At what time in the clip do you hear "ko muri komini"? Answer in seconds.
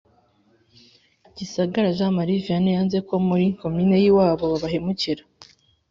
3.07-3.95